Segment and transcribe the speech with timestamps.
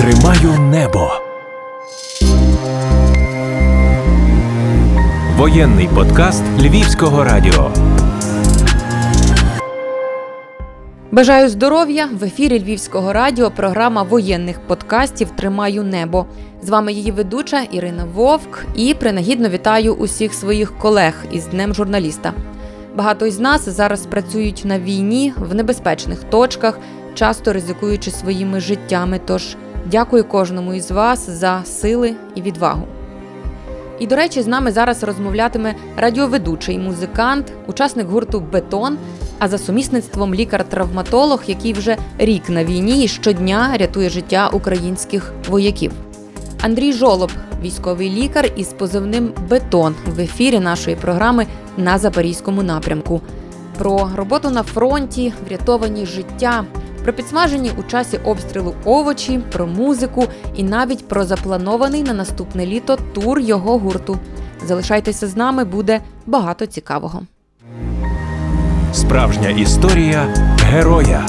[0.00, 1.10] Тримаю небо.
[5.36, 7.72] Воєнний подкаст Львівського радіо.
[11.12, 13.50] Бажаю здоров'я в ефірі Львівського радіо.
[13.50, 16.26] Програма воєнних подкастів Тримаю небо.
[16.62, 22.32] З вами її ведуча Ірина Вовк і принагідно вітаю усіх своїх колег із Днем журналіста.
[22.96, 26.78] Багато із нас зараз працюють на війні в небезпечних точках,
[27.14, 29.20] часто ризикуючи своїми життями.
[29.24, 32.86] Тож дякую кожному із вас за сили і відвагу.
[33.98, 38.98] І, до речі, з нами зараз розмовлятиме радіоведучий музикант, учасник гурту Бетон,
[39.38, 45.92] а за сумісництвом лікар-травматолог, який вже рік на війні і щодня рятує життя українських вояків.
[46.62, 47.30] Андрій Жолоб,
[47.62, 53.20] військовий лікар із позивним Бетон в ефірі нашої програми на Запорізькому напрямку.
[53.78, 56.64] Про роботу на фронті, врятовані життя,
[57.02, 62.98] про підсмажені у часі обстрілу овочі, про музику і навіть про запланований на наступне літо
[63.14, 64.18] тур його гурту.
[64.66, 67.22] Залишайтеся з нами, буде багато цікавого.
[68.92, 71.26] Справжня історія героя.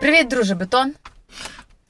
[0.00, 0.92] Привіт, друже Бетон.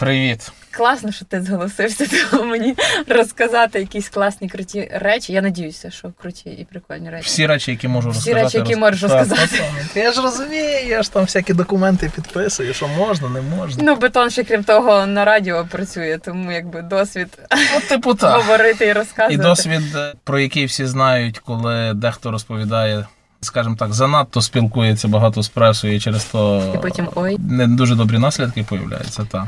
[0.03, 0.53] Привіт.
[0.71, 2.75] Класно, що ти зголосився тому мені
[3.09, 5.33] розказати якісь класні круті речі.
[5.33, 7.25] Я надіюся, що круті і прикольні речі.
[7.27, 8.45] Всі речі, які можу Всі розказати.
[8.45, 9.63] речі, які роз- можеш розказати.
[9.95, 13.83] Я ж розумію, я ж там всякі документи підписую, що можна, не можна.
[13.87, 17.39] Ну, бетон ще крім того на радіо працює, тому якби досвід
[17.77, 18.41] От типу так.
[18.43, 19.35] говорити і розказувати.
[19.35, 23.07] І досвід, е, про який всі знають, коли дехто розповідає,
[23.41, 27.37] скажімо так, занадто спілкується багато з пресою, і через то І потім ой.
[27.39, 29.27] не дуже добрі наслідки появляються.
[29.33, 29.47] Так,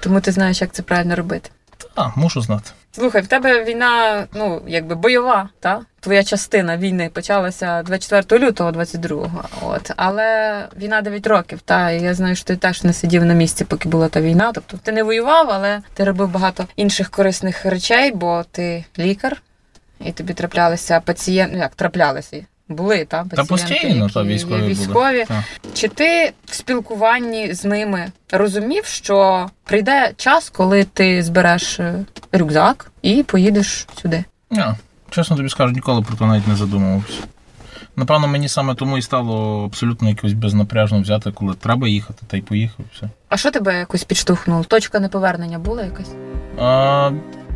[0.00, 1.50] Тому ти знаєш, як це правильно робити.
[1.94, 2.70] та, мушу знати.
[2.92, 9.44] Слухай, в тебе війна, ну якби бойова, та твоя частина війни почалася 24 лютого 22-го.
[9.62, 11.60] От але війна 9 років.
[11.64, 14.52] Та і я знаю, що ти теж не сидів на місці, поки була та війна.
[14.54, 19.42] Тобто ти не воював, але ти робив багато інших корисних речей, бо ти лікар,
[20.00, 21.52] і тобі траплялися пацієнти.
[21.56, 22.36] Ну як траплялися?
[22.70, 25.26] Були та Та постійно які та є військові були.
[25.74, 32.90] Чи ти в спілкуванні з ними розумів, що прийде час, коли ти збереш е, рюкзак
[33.02, 34.24] і поїдеш сюди?
[34.50, 34.64] Ні,
[35.10, 37.18] чесно тобі скажу, ніколи про це навіть не задумувався.
[37.96, 42.40] Напевно, мені саме тому і стало абсолютно якось безнапряжно взяти, коли треба їхати, та й
[42.42, 42.86] поїхав.
[42.94, 43.08] Все.
[43.28, 44.64] А що тебе якось підштовхнуло?
[44.64, 46.12] Точка неповернення була якась?
[46.58, 47.10] А,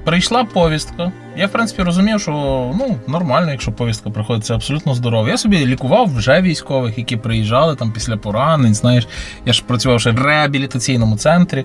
[0.05, 1.13] прийшла повістка.
[1.37, 2.33] Я, в принципі, розумів, що
[2.79, 5.29] ну, нормально, якщо повістка приходить, це абсолютно здорово.
[5.29, 8.75] Я собі лікував вже військових, які приїжджали там після поранень.
[8.75, 9.09] Знаєш,
[9.47, 11.65] я ж працював ще в реабілітаційному центрі,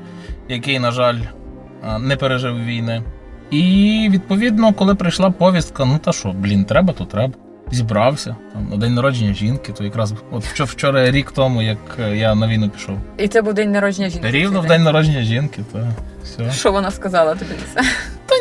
[0.49, 1.19] який, на жаль,
[1.99, 3.03] не пережив війни.
[3.51, 7.33] І відповідно, коли прийшла повістка, ну та що, блін, треба, то треба.
[7.71, 12.35] Зібрався там на день народження жінки, то якраз от вчора, рік тому, як е, я
[12.35, 12.97] на війну пішов.
[13.17, 14.31] І це був день народження жінки.
[14.31, 15.87] Рівно в день народження жінки, то
[16.23, 16.51] все.
[16.51, 17.81] Що вона сказала тобі це?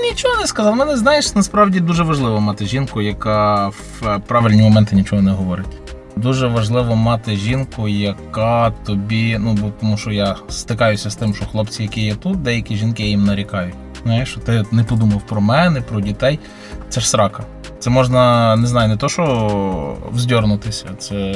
[0.02, 0.76] Нічого не сказав.
[0.76, 5.66] Мене знаєш, насправді дуже важливо мати жінку, яка в правильні моменти нічого не говорить.
[6.16, 11.44] Дуже важливо мати жінку, яка тобі, ну бо тому що я стикаюся з тим, що
[11.44, 13.74] хлопці, які є тут, деякі жінки їм нарікають.
[14.02, 16.38] Знаєш, ти не подумав про мене, про дітей.
[16.88, 17.42] Це ж срака.
[17.78, 20.86] Це можна, не знаю, не то, що вздьорнутися.
[20.98, 21.34] Це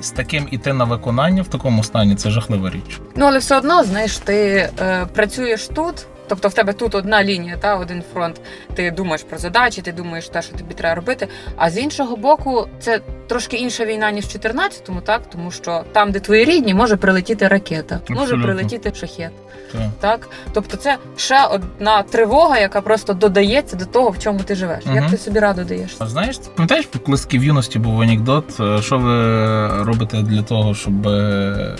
[0.00, 3.00] з таким іти на виконання в такому стані це жахлива річ.
[3.16, 6.06] Ну але все одно, знаєш, ти е, працюєш тут.
[6.28, 8.40] Тобто в тебе тут одна лінія, та один фронт.
[8.74, 11.28] Ти думаєш про задачі, ти думаєш те, що тобі треба робити.
[11.56, 16.12] А з іншого боку, це трошки інша війна ніж в 14-му, так тому що там,
[16.12, 19.32] де твої рідні, може прилетіти ракета, може прилетіти шахет.
[19.72, 19.90] Так.
[20.00, 24.84] Так, тобто це ще одна тривога, яка просто додається до того, в чому ти живеш.
[24.94, 25.96] Як ти собі раду даєш?
[25.98, 31.08] А знаєш, пам'ятаєш, коли в юності був анекдот, е, що ви робите для того, щоб
[31.08, 31.76] е,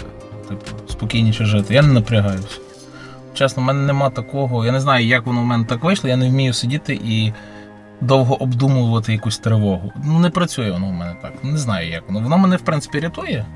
[0.48, 1.74] типу, спокійніше жити?
[1.74, 2.67] Я не напрягаюся.
[3.38, 4.64] Чесно, в мене нема такого.
[4.64, 6.10] Я не знаю, як воно в мене так вийшло.
[6.10, 7.32] Я не вмію сидіти і
[8.00, 9.92] довго обдумувати якусь тривогу.
[10.04, 11.44] Ну, не працює воно в мене так.
[11.44, 12.20] Не знаю, як воно.
[12.20, 13.46] Воно мене, в принципі, рятує,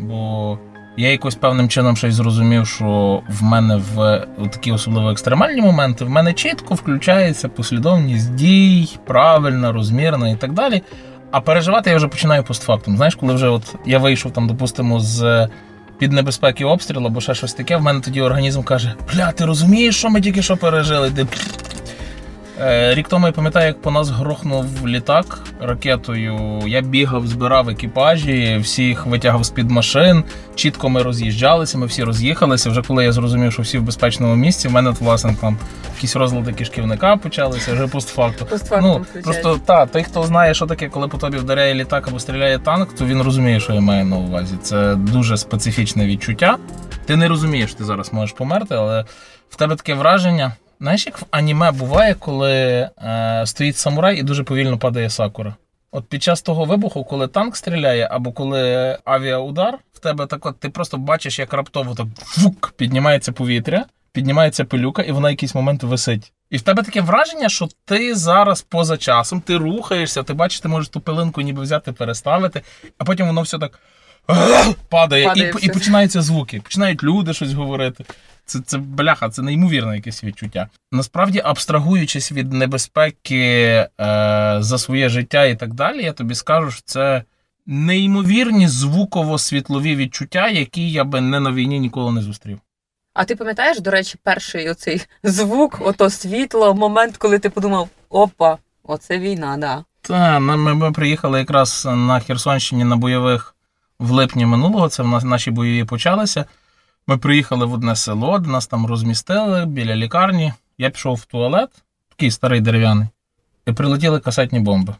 [0.00, 0.58] бо
[0.96, 6.10] я якось певним чином щось зрозумів, що в мене в такі особливо екстремальні моменти в
[6.10, 10.82] мене чітко включається послідовність дій, правильна, розмірна і так далі.
[11.30, 12.96] А переживати я вже починаю постфактум.
[12.96, 15.48] Знаєш, коли вже от я вийшов там, допустимо, з
[16.00, 19.96] під небезпеки обстрілу або ще щось таке, в мене тоді організм каже: Бля, ти розумієш,
[19.96, 21.10] що ми тільки що пережили?
[21.10, 21.26] Ти...
[22.60, 26.62] Е, Рік тому я пам'ятаю, як по нас грохнув літак ракетою.
[26.66, 30.24] Я бігав, збирав екіпажі, всіх витягав з-під машин.
[30.54, 32.70] Чітко ми роз'їжджалися, ми всі роз'їхалися.
[32.70, 35.58] Вже коли я зрозумів, що всі в безпечному місці, в мене власне там
[35.94, 38.46] якісь розлади кишківника почалися вже постфакту.
[38.46, 39.42] Постфактум Ну, включається.
[39.42, 42.92] просто та, той, хто знає, що таке, коли по тобі вдаряє літак або стріляє танк,
[42.92, 44.54] то він розуміє, що я маю на увазі.
[44.62, 46.56] Це дуже специфічне відчуття.
[47.06, 49.04] Ти не розумієш, ти зараз можеш померти, але
[49.50, 50.52] в тебе таке враження.
[50.80, 55.54] Знаєш, як в аніме буває, коли е, стоїть самурай і дуже повільно падає сакура.
[55.92, 60.60] От під час того вибуху, коли танк стріляє, або коли авіаудар, в тебе так от
[60.60, 65.82] ти просто бачиш, як раптово так фук, піднімається повітря, піднімається пилюка, і вона якийсь момент
[65.82, 66.32] висить.
[66.50, 70.68] І в тебе таке враження, що ти зараз поза часом, ти рухаєшся, ти бачиш, ти
[70.68, 72.62] можеш ту пилинку ніби взяти, переставити,
[72.98, 73.80] а потім воно все так
[74.88, 75.66] падає, Падає і, все.
[75.66, 78.04] і починаються звуки, починають люди щось говорити.
[78.50, 80.68] Це, це бляха, це неймовірне якесь відчуття.
[80.92, 83.88] Насправді, абстрагуючись від небезпеки е,
[84.60, 87.22] за своє життя і так далі, я тобі скажу, що це
[87.66, 92.58] неймовірні звуково-світлові відчуття, які я би не на війні ніколи не зустрів.
[93.14, 98.58] А ти пам'ятаєш, до речі, перший оцей звук, ото світло, момент, коли ти подумав: опа,
[98.84, 99.84] оце війна, да.
[100.02, 103.54] Та ми, ми приїхали якраз на Херсонщині на бойових
[103.98, 104.88] в липні минулого.
[104.88, 106.44] Це в нас наші бойові почалися.
[107.10, 110.52] Ми приїхали в одне село, де нас там розмістили біля лікарні.
[110.78, 111.68] Я пішов в туалет,
[112.08, 113.08] такий старий дерев'яний,
[113.66, 114.94] і прилетіли касетні бомби.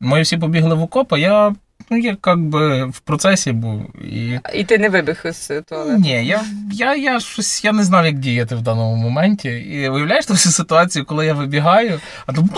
[0.00, 1.54] Ми всі побігли в окоп, а я,
[1.90, 4.02] ну, я як би в процесі був.
[4.04, 4.38] І...
[4.54, 5.98] І ти не вибіг із туалету.
[5.98, 9.48] Ні, я, я, я щось я не знав, як діяти в даному моменті.
[9.48, 12.50] І виявляєш ту всю ситуацію, коли я вибігаю, а там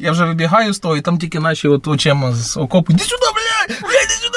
[0.00, 2.92] я вже вибігаю з того, і там тільки наші от очима з окопу.
[2.92, 3.76] Іди сюди, бля!
[3.80, 4.33] Бля, іди сюди!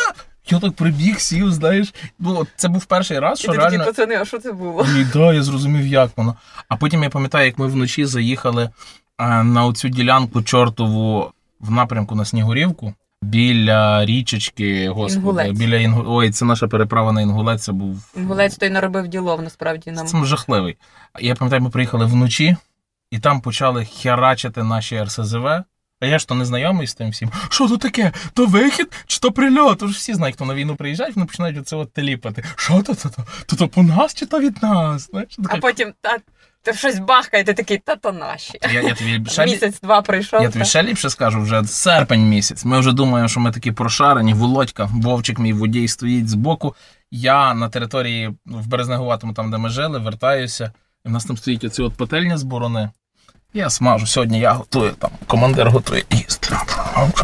[0.49, 1.93] Я так прибіг, сів, знаєш.
[2.19, 4.85] Ну, це був перший раз, І що ти такі пацани, а що це було?
[4.99, 6.35] І да, я зрозумів, як воно.
[6.67, 8.69] А потім я пам'ятаю, як ми вночі заїхали
[9.17, 12.93] е, на оцю ділянку чортову в напрямку на Снігурівку.
[13.21, 15.57] Біля річечки, господи, Інгулець.
[15.57, 16.03] біля Інгу...
[16.07, 20.07] Ой, це наша переправа на Інгулець, це був Інгулець той наробив ділов, насправді нам.
[20.07, 20.77] це жахливий.
[21.19, 22.55] Я пам'ятаю, ми приїхали вночі,
[23.11, 25.47] і там почали херачити наші РСЗВ.
[25.99, 27.31] А я ж то не знайомий з тим всім.
[27.49, 28.11] Що то таке?
[28.33, 29.79] То вихід чи то прильот?
[29.79, 32.43] Тож всі знають, хто на війну приїжджає, вони починають оце от теліпати.
[32.55, 33.09] Що то то?
[33.09, 35.09] То, то, то по нас чи то від нас?
[35.11, 36.17] Знаєш, А потім та,
[36.61, 38.59] ти щось бахкає, ти такий, та то наші.
[38.73, 40.41] Я, я тобі ще, Місяць-два пройшов.
[40.41, 42.65] я тобі ще ліпше скажу, вже серпень місяць.
[42.65, 44.33] Ми вже думаємо, що ми такі прошарені.
[44.33, 46.75] Володька, Вовчик, мій водій, стоїть збоку.
[47.11, 50.71] Я на території ну, в Березнегуватому, там, де ми жили, вертаюся.
[51.05, 52.89] І в нас там стоїть оці от пательня з борони.
[53.53, 54.07] Я смажу.
[54.07, 56.55] Сьогодні я готую, там, командир готує їсти.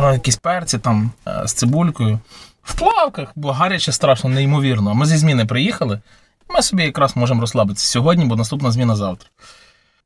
[0.01, 2.19] Якісь перці там е, з цибулькою.
[2.63, 4.93] В плавках, бо гаряче страшно, неймовірно.
[4.93, 6.01] Ми зі зміни приїхали.
[6.49, 9.29] Ми собі якраз можемо розслабитися сьогодні, бо наступна зміна завтра.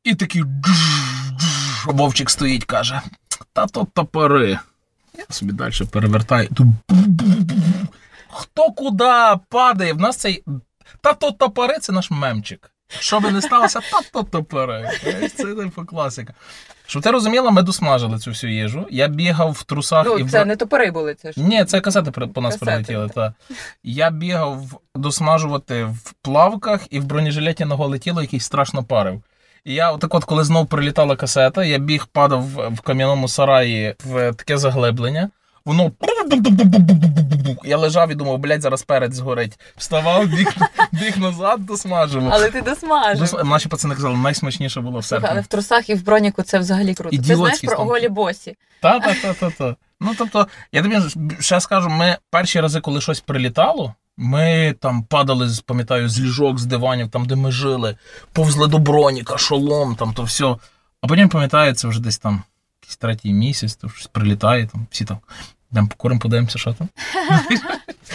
[0.03, 0.43] І такий
[1.85, 3.01] Вовчик стоїть, каже:
[3.53, 4.59] Та то топори.
[5.17, 6.47] Я собі далі перевертаю.
[6.47, 6.73] Ту.
[8.29, 9.13] Хто куди
[9.49, 9.93] падає?
[9.93, 10.43] В нас цей.
[11.01, 12.71] Та то топори це наш мемчик.
[12.87, 13.79] Що би не сталося,
[14.13, 14.45] та то.
[15.03, 16.33] Знаєш, Це типу класика.
[16.87, 18.87] Щоб ти розуміла, ми досмажили цю всю їжу.
[18.89, 21.41] Я бігав в трусах і Ну, в це не топори були, це ж.
[21.41, 23.09] ні, це касети по нас Касети, прилетіли.
[23.15, 23.33] Та.
[23.83, 29.21] Я бігав досмажувати в плавках і в бронежилеті на голе тіло, який страшно парив.
[29.65, 33.95] І я отак от, коли знов прилітала касета, я біг, падав в в кам'яному сараї
[34.05, 35.29] в таке заглиблення.
[35.67, 35.91] Воно.
[37.63, 39.59] Я лежав і думав, блядь, зараз перець згорить.
[39.77, 40.55] Вставав, біг,
[40.91, 42.31] біг назад, досмажував.
[42.33, 43.23] Але ти досмажив.
[43.23, 46.59] Дос- Наші пацани казали, найсмачніше було в Слухай, але в трусах і в броніку це
[46.59, 47.15] взагалі круто.
[47.15, 48.55] І Ти знаєш про голі босі?
[48.81, 49.75] Та, та, та, та, та.
[50.01, 50.97] Ну, тобто, я тобі
[51.39, 56.65] ще скажу, ми перші рази, коли щось прилітало, ми там падали, пам'ятаю, з ліжок, з
[56.65, 57.97] диванів, там, де ми жили,
[58.33, 60.55] повзли до броніка, шолом, там то все.
[61.01, 62.43] А потім пам'ятаю, це вже десь там
[62.81, 65.17] якийсь третій місяць, то щось прилітає, там всі там.
[65.71, 66.89] Йдемо покуримо, подивимося, що там.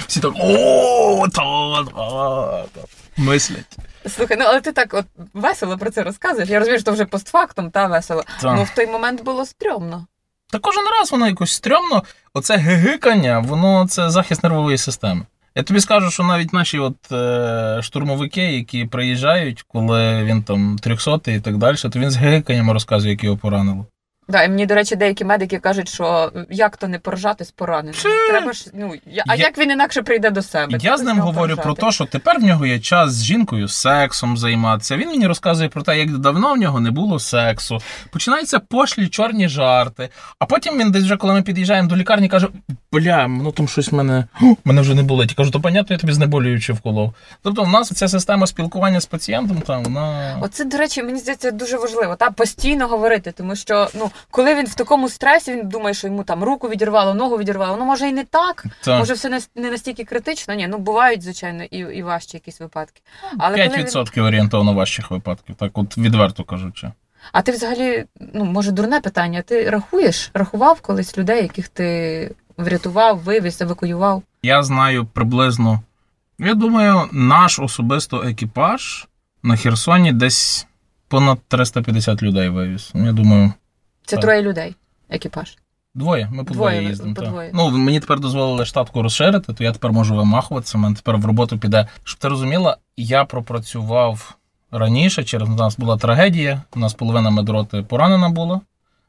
[0.06, 2.80] Всі так о, та, та, та,
[3.16, 3.76] мислять.
[4.08, 6.48] Слухай, ну але ти так от весело про це розказуєш.
[6.48, 8.24] Я розумію, що то вже постфактум, та весело.
[8.40, 8.54] Та.
[8.54, 10.06] Ну в той момент було стрьомно.
[10.52, 12.02] Та кожен раз воно якось стрьомно.
[12.34, 15.26] Оце гигикання, воно це захист нервової системи.
[15.54, 21.20] Я тобі скажу, що навіть наші от, е, штурмовики, які приїжджають, коли він там 300
[21.26, 23.86] і так далі, то він з гигиканням розказує, як його поранило.
[24.32, 27.94] Да, і мені, до речі, деякі медики кажуть, що як то не поржати з пораненим.
[27.94, 28.08] Чи?
[28.30, 30.72] Треба ж, ну, я, а Я- як він інакше прийде до себе?
[30.72, 33.24] Я Треба з ним нього говорю про те, що тепер в нього є час з
[33.24, 34.96] жінкою сексом займатися.
[34.96, 37.78] Він мені розказує про те, як давно в нього не було сексу.
[38.10, 40.08] Починаються пошлі чорні жарти.
[40.38, 42.48] А потім він десь вже, коли ми під'їжджаємо до лікарні, каже:
[42.92, 45.30] Бля, ну там щось мене Ху, мене вже не болить.
[45.30, 47.14] Я кажу, то понятно, я тобі знеболюючи вколов.
[47.42, 50.38] Тобто, в нас ця система спілкування з пацієнтом, там вона.
[50.40, 54.66] Оце, до речі, мені здається, дуже важливо та постійно говорити, тому що ну, коли він
[54.66, 57.76] в такому стресі, він думає, що йому там руку відірвало, ногу відірвало.
[57.78, 58.98] Ну, може, і не так, Та.
[58.98, 60.54] може, все не, настільки критично.
[60.54, 63.02] Ні, ну бувають, звичайно, і, і важчі якісь випадки.
[63.38, 63.86] Але коли він...
[63.86, 66.92] 5% орієнтовно важчих випадків, так от відверто кажучи.
[67.32, 69.42] А ти взагалі, ну може, дурне питання.
[69.42, 74.22] Ти рахуєш, рахував колись людей, яких ти врятував, вивіз, евакуював?
[74.42, 75.80] Я знаю приблизно
[76.38, 79.06] Я думаю, наш особисто екіпаж
[79.42, 80.66] на Херсоні десь
[81.08, 82.90] понад 350 людей вивіз.
[82.94, 83.52] Ну, Я думаю,
[84.06, 84.22] Це Так.
[84.24, 84.74] троє людей,
[85.10, 85.56] екіпаж.
[85.94, 86.28] двоє.
[86.32, 87.14] Ми по Двоє двоє їздимо.
[87.14, 87.50] по двоє.
[87.54, 90.78] Ну, мені тепер дозволили штатку розширити, то я тепер можу вимахуватися.
[90.78, 91.86] У мене тепер в роботу піде.
[92.04, 94.36] Щоб ти розуміла, я пропрацював
[94.70, 96.62] раніше, через нас була трагедія.
[96.76, 98.60] У нас половина медроти поранена була.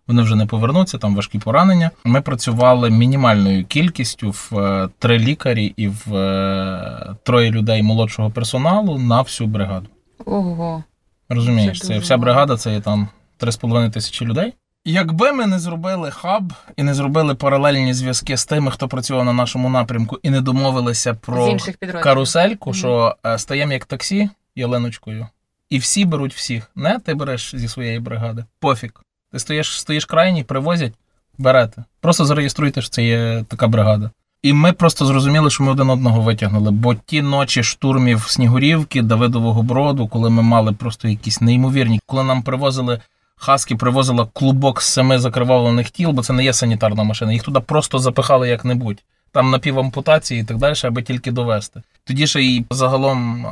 [0.08, 1.92] Вони вже не повернуться, там важкі поранення.
[2.06, 9.00] Ми працювали мінімальною кількістю в е, три лікарі і в е, троє людей молодшого персоналу
[9.00, 9.88] на всю бригаду.
[10.26, 10.84] Ого.
[11.30, 13.08] Розумієш, Це це, вся бригада це є там
[13.40, 14.54] 3,5 тисячі людей.
[14.86, 19.34] Якби ми не зробили хаб і не зробили паралельні зв'язки з тими, хто працював на
[19.34, 21.58] нашому напрямку, і не домовилися про
[22.04, 25.28] карусельку, що е, стаємо як таксі Яленочкою,
[25.70, 26.72] і всі беруть всіх.
[26.76, 28.46] Не ти береш зі своєї бригади.
[28.60, 28.92] Пофіг.
[29.32, 30.94] Ти стоїш, стоїш крайній, привозять,
[31.38, 31.84] берете.
[32.02, 34.12] Просто зареєструйте, що це є така бригада.
[34.42, 36.72] І ми просто зрозуміли, що ми один одного витягнули.
[36.72, 42.44] Бо ті ночі штурмів Снігурівки, Давидового Броду, коли ми мали просто якісь неймовірні, коли нам
[42.44, 43.00] привозили.
[43.44, 47.34] Хаски привозила клубок з семи закривавлених тіл, бо це не є санітарна машина.
[47.34, 49.04] Їх туди просто запихали як-небудь.
[49.32, 51.82] Там напівампутації і так далі, аби тільки довести.
[52.04, 53.48] Тоді ще і загалом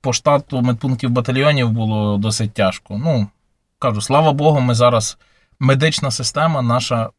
[0.00, 3.00] по штату медпунктів батальйонів було досить тяжко.
[3.04, 3.26] Ну,
[3.78, 5.18] кажу, слава Богу, ми зараз
[5.58, 7.10] медична система наша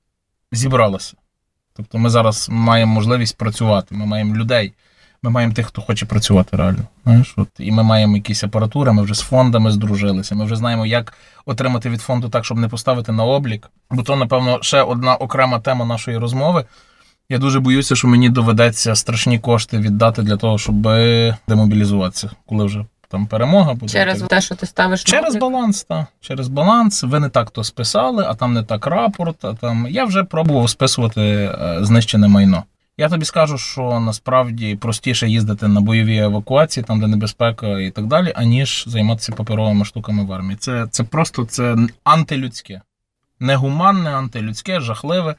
[0.52, 1.14] зібралася.
[1.76, 4.74] Тобто ми зараз маємо можливість працювати, ми маємо людей,
[5.24, 6.80] ми маємо тих, хто хоче працювати реально.
[7.04, 10.86] Знаєш, от, і ми маємо якісь апаратури, ми вже з фондами здружилися, ми вже знаємо,
[10.86, 11.14] як
[11.46, 13.70] отримати від фонду так, щоб не поставити на облік.
[13.92, 16.66] Бо то, напевно, ще одна окрема тема нашої розмови.
[17.30, 20.82] Я дуже боюся, що мені доведеться страшні кошти віддати для того, щоб
[21.48, 23.92] демобілізуватися, коли вже там перемога буде.
[23.94, 24.28] Через Так.
[24.28, 25.42] те, що ти ставиш Через облік.
[25.42, 26.06] баланс, так.
[26.22, 27.04] Через баланс.
[27.04, 29.46] Ви не так то списали, а там не так рапорт.
[29.46, 32.64] А там я вже пробував списувати е, знищене майно.
[33.00, 38.08] Я тобі скажу, що насправді простіше їздити на бойові евакуації, там де небезпека і так
[38.08, 40.58] далі, аніж займатися паперовими штуками в армії.
[40.60, 42.82] Це, це просто це антилюдське,
[43.40, 45.36] негуманне, антилюдське, жахливе.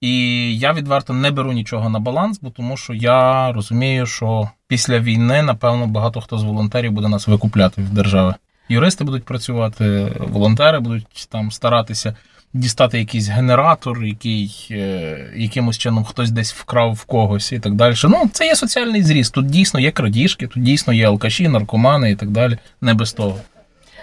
[0.00, 5.00] І я відверто не беру нічого на баланс, бо тому що я розумію, що після
[5.00, 8.34] війни, напевно, багато хто з волонтерів буде нас викупляти в держави.
[8.68, 12.16] Юристи будуть працювати, волонтери будуть там старатися
[12.54, 17.94] дістати якийсь генератор, який е, якимось чином хтось десь вкрав в когось і так далі.
[18.04, 19.34] Ну, це є соціальний зріст.
[19.34, 22.58] Тут дійсно є крадіжки, тут дійсно є алкаші, наркомани і так далі.
[22.80, 23.38] Не без того.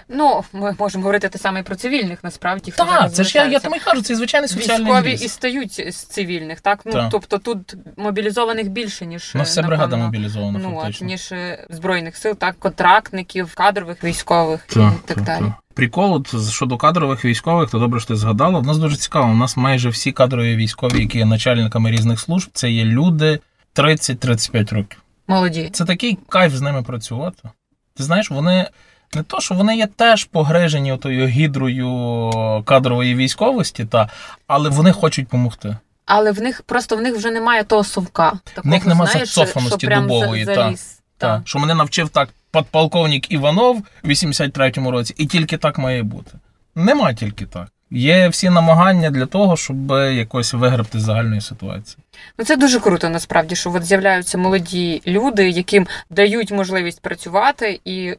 [0.08, 2.70] Ну, ми можемо говорити те саме і про цивільних, насправді.
[2.70, 5.24] хто Так, це ж я, я тому й кажу, це звичайний соціальний Військові зріст.
[5.24, 6.80] і стають з цивільних, так?
[6.84, 7.08] Ну, Так.
[7.10, 11.06] тобто тут мобілізованих більше, ніж У нас вся бригада мобілізована, ну, фактично.
[11.06, 14.74] ніж е, збройних сил, так, контрактників, кадрових військових і
[15.06, 15.52] так, далі.
[15.74, 18.58] Прикол от, щодо кадрових військових, то добре, що ти згадала.
[18.58, 19.32] В нас дуже цікаво.
[19.32, 23.40] У нас майже всі кадрові військові, які є начальниками різних служб, це є люди
[23.74, 25.02] 30-35 років.
[25.26, 25.70] Молоді.
[25.72, 27.48] Це такий кайф з ними працювати.
[27.96, 28.68] Ти знаєш, вони
[29.14, 34.08] не то, що вони є теж погрежені отою гідрою кадрової військовості, та,
[34.46, 35.76] але вони хочуть допомогти.
[36.06, 38.32] Але в них просто в них вже немає того совка.
[38.54, 40.74] Такого, них нема знаєш, зацофаності що прям дубової, за, та.
[41.22, 41.42] Заліз.
[41.42, 41.42] Та.
[41.44, 46.30] Що мене навчив так подполковник Іванов в 83-му році, і тільки так має бути.
[46.74, 47.68] Нема тільки так.
[47.90, 51.98] Є всі намагання для того, щоб якось вигребти з загальної ситуації.
[52.38, 58.14] Ну це дуже круто, насправді, що от з'являються молоді люди, яким дають можливість працювати і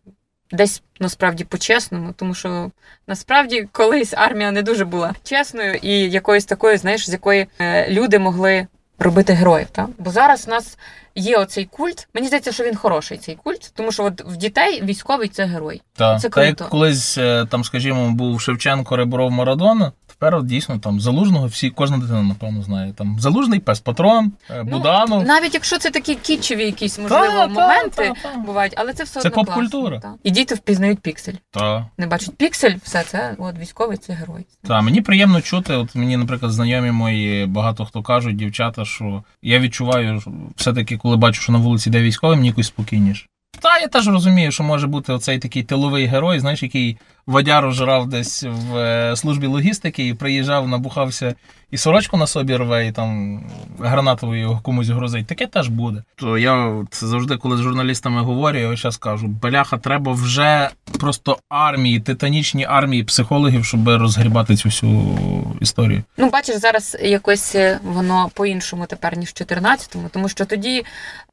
[0.52, 2.72] десь насправді по-чесному, тому що
[3.08, 8.20] насправді колись армія не дуже була чесною і якоюсь такою, знаєш, з якої е, люди
[8.20, 8.68] могли
[9.04, 9.68] робити героїв.
[9.72, 9.88] Та?
[9.98, 10.78] Бо зараз у нас
[11.16, 12.08] є оцей культ.
[12.14, 15.82] Мені здається, що він хороший цей культ, тому що от в дітей військовий це герой.
[15.96, 19.92] Та, Це та як колись е, там, скажімо, був Шевченко, Ребров, Марадона.
[20.24, 22.94] Тепер от дійсно там залужного всі, кожна дитина, напевно, знає.
[22.98, 25.20] Там залужний пес патрон, е, Буданов.
[25.22, 28.38] Ну, навіть якщо це такі кітчеві якісь можливо Та, та, моменти та, та.
[28.38, 30.00] бувають, але це все Це одно поп-культура.
[30.00, 30.18] класно.
[30.24, 31.34] І діти впізнають піксель.
[31.52, 31.86] Та.
[31.98, 34.46] Не бачать піксель, все це от військовий це герой.
[34.68, 35.74] Та мені приємно чути.
[35.74, 40.22] От мені, наприклад, знайомі мої багато хто кажуть, дівчата, що я відчуваю,
[40.56, 43.26] все-таки, коли бачу, що на вулиці йде військовий, мені якось спокійніше.
[43.60, 48.08] Та я теж розумію, що може бути оцей такий тиловий герой, знаєш, який водяру жрав
[48.08, 51.36] десь в е, службі логістики і приїжджав, набухався
[51.74, 53.42] і сорочку на собі рве, і там
[53.80, 55.28] гранатовою комусь грозить.
[55.28, 56.04] Таке теж буде.
[56.16, 61.38] То я от завжди, коли з журналістами говорю, я зараз кажу: бляха, треба вже просто
[61.50, 65.18] армії, титанічні армії психологів, щоб розгрібати цю всю
[65.62, 66.04] історію.
[66.18, 70.86] Ну, бачиш, зараз якось е, воно по-іншому тепер, ніж в 14-му, тому що тоді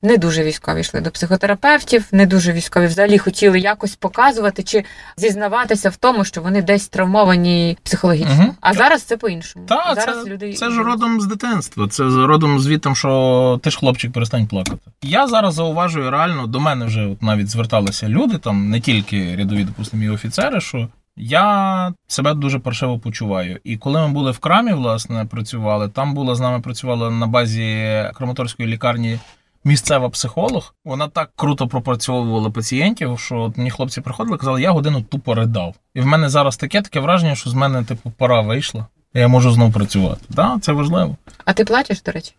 [0.02, 4.84] не дуже військові йшли до психотерапевтів, не дуже військові взагалі хотіли якось показувати чи
[5.16, 8.34] зізнаватися в тому, що вони десь травмовані психологічно.
[8.34, 8.52] Мгм.
[8.60, 9.66] А зараз це по-іншому.
[9.66, 11.88] Та, зараз це, люди це ж родом з дитинства.
[11.88, 14.78] Це з- родом звідти, що ти ж хлопчик, перестань плакати.
[15.02, 19.64] Я зараз зауважую реально, до мене вже от навіть зверталися люди, там не тільки рядові,
[19.64, 23.60] допустимо, і офіцери, що я себе дуже паршиво почуваю.
[23.64, 27.86] І коли ми були в крамі, власне, працювали, там була з нами працювала на базі
[28.14, 29.18] Краматорської лікарні.
[29.64, 35.02] Місцева психолог, вона так круто пропрацьовувала пацієнтів, що от мені хлопці приходили, казали, я годину
[35.02, 35.74] тупо ридав.
[35.94, 38.86] І в мене зараз таке таке враження, що з мене, типу, пора вийшла.
[39.14, 40.20] і Я можу знову працювати.
[40.26, 41.16] Так, да, це важливо.
[41.44, 42.32] А ти плачеш, до речі?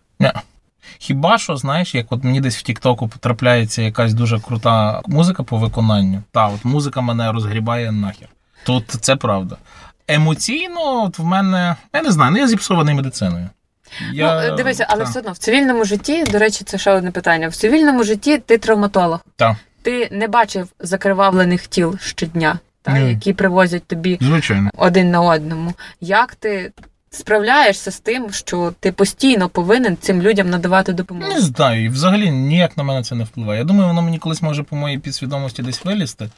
[0.97, 5.57] Хіба що, знаєш, як от мені десь в Тіктоку потрапляється якась дуже крута музика по
[5.57, 6.23] виконанню.
[6.31, 8.29] Та, от музика мене розгрібає нахер.
[8.65, 9.57] Тут це правда.
[10.07, 13.49] Емоційно, от в мене, я не знаю, ну я зіпсований медициною.
[14.13, 17.11] Я, ну, дивися, але та, все одно в цивільному житті, до речі, це ще одне
[17.11, 17.47] питання.
[17.47, 19.19] В цивільному житті ти травматолог.
[19.35, 19.57] Та.
[19.81, 23.09] Ти не бачив закривавлених тіл щодня, та, Ні.
[23.09, 24.69] які привозять тобі Звичайно.
[24.77, 25.73] один на одному.
[26.01, 26.71] Як ти
[27.11, 31.33] справляєшся з тим, що ти постійно повинен цим людям надавати допомогу?
[31.33, 33.59] Не знаю, і взагалі ніяк на мене це не впливає.
[33.59, 36.29] Я думаю, воно мені колись може по моїй підсвідомості десь вилізти.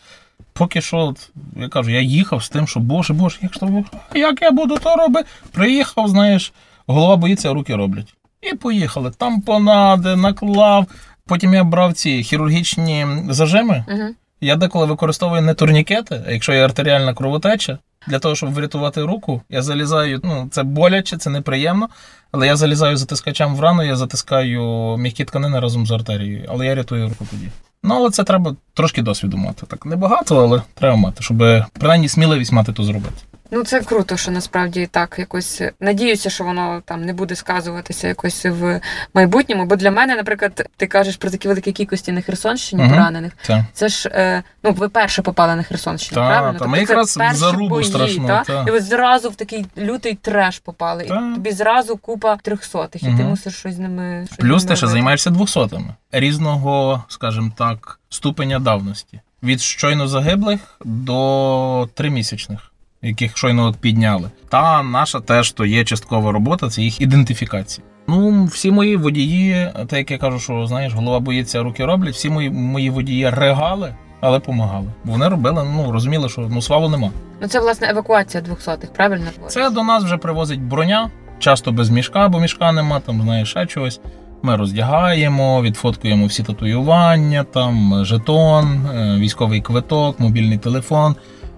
[0.53, 3.83] Поки що, от, я кажу, я їхав з тим, що боже, боже, як, то,
[4.13, 5.29] як я буду то робити?
[5.51, 6.53] Приїхав, знаєш,
[6.87, 8.13] голова боїться, а руки роблять.
[8.41, 9.11] І поїхали.
[9.17, 10.85] Там понади, наклав.
[11.25, 13.85] Потім я брав ці хірургічні зажими.
[13.87, 14.09] Угу.
[14.41, 19.41] Я деколи використовую не турнікети, а якщо є артеріальна кровотеча, для того, щоб врятувати руку,
[19.49, 21.89] я залізаю, ну це боляче, це неприємно,
[22.31, 26.75] але я залізаю затискачем в рану, я затискаю м'які тканини разом з артерією, але я
[26.75, 27.49] рятую руку тоді.
[27.83, 29.65] Ну, але це треба трошки досвіду мати.
[29.65, 33.15] Так небагато, але треба мати, щоб принаймні сміливість мати то зробити.
[33.51, 38.45] Ну це круто, що насправді так якось надіюся, що воно там не буде сказуватися якось
[38.45, 38.81] в
[39.13, 39.65] майбутньому.
[39.65, 42.91] Бо для мене, наприклад, ти кажеш про такі великі кількості на Херсонщині Мгм.
[42.91, 43.33] поранених.
[43.43, 43.65] Це.
[43.73, 46.59] Це ж е, ну ви перше попали на Херсонщину, Та, правильно?
[46.59, 48.43] та, ми це якраз в зарубу бої, страшну, та?
[48.43, 48.65] та.
[48.67, 51.03] І ви зразу в такий лютий треш попали.
[51.03, 51.15] Та.
[51.31, 54.25] І тобі зразу купа трьохсотих, і ти мусиш щось з ними.
[54.25, 59.19] Щось Плюс ти ще займаєшся двохсотими різного, скажімо так, ступеня давності.
[59.43, 62.71] Від щойно загиблих до тримісячних,
[63.03, 64.29] яких щойно от підняли.
[64.49, 67.87] Та наша теж то є часткова робота, це їх ідентифікація.
[68.07, 72.13] Ну, всі мої водії, так як я кажу, що знаєш, голова боїться, руки роблять.
[72.13, 74.87] Всі мої, мої водії регали, але помагали.
[75.03, 77.09] Бо вони робили, ну розуміли, що ну свалу нема.
[77.41, 79.25] Ну це власне евакуація двохсотих, правильно?
[79.47, 83.65] Це до нас вже привозить броня, часто без мішка, бо мішка нема, там знаєш, ще
[83.65, 83.99] чогось.
[84.45, 91.15] Ми роздягаємо, відфоткуємо всі татуювання, там жетон, е, військовий квиток, мобільний телефон.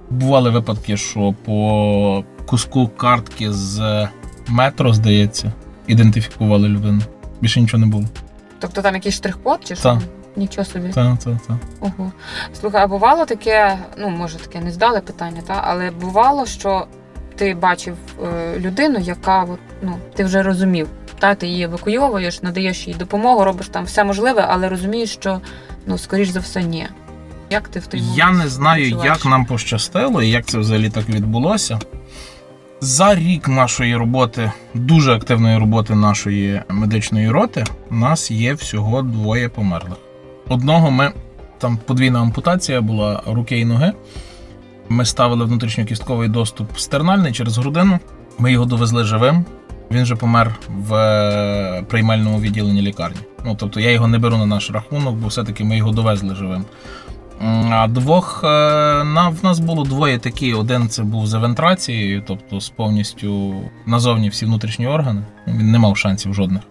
[0.10, 4.08] Бували випадки, що по куску картки з
[4.48, 5.52] метро, здається,
[5.88, 7.02] ідентифікували людину.
[7.42, 8.06] Більше нічого не було.
[8.60, 9.84] Тобто там якийсь штрих-код чи що?
[9.84, 10.00] Так.
[10.36, 10.90] Нічого собі.
[10.90, 11.58] Та, та, та.
[11.80, 12.12] Ого.
[12.60, 16.88] Слухай, а бувало таке, ну може таке не здале питання, та але бувало, що
[17.36, 20.88] ти бачив е, людину, яка от, ну, ти вже розумів,
[21.20, 25.42] та ти її евакуйовуєш, надаєш їй допомогу, робиш там все можливе, але розумієш, що
[25.86, 26.88] ну скоріш за все ні.
[27.50, 29.14] Як ти в той момент Я не знаю, відчуваєш?
[29.18, 31.80] як нам пощастило і як це взагалі так відбулося.
[32.82, 39.50] За рік нашої роботи, дуже активної роботи нашої медичної роти, у нас є всього двоє
[39.50, 39.98] померлих.
[40.50, 41.12] Одного ми
[41.58, 43.94] там подвійна ампутація була руки і ноги.
[44.90, 48.00] Ми ставили внутрішньокістковий доступ стернальний через грудину.
[48.40, 49.46] Ми його довезли живим.
[49.92, 53.18] Він же помер в е, приймальному відділенні лікарні.
[53.46, 56.66] Ну тобто я його не беру на наш рахунок, бо все-таки ми його довезли живим.
[57.90, 58.48] Двох е,
[59.30, 60.54] в нас було двоє такі.
[60.54, 65.22] Один це був з евентрацією, тобто з повністю назовні всі внутрішні органи.
[65.48, 66.62] Він не мав шансів жодних.